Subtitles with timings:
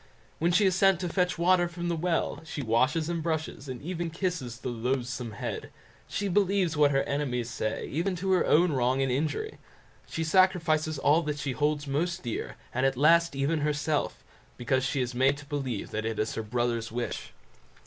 [0.39, 3.83] When she is sent to fetch water from the well, she washes and brushes, and
[3.83, 5.69] even kisses, the loathsome head;
[6.07, 9.59] she believes what her enemies say, even to her own wrong and injury;
[10.07, 14.23] she sacrifices all that she holds most dear, and at last even herself,
[14.57, 17.31] because she is made to believe that it is her brother's wish.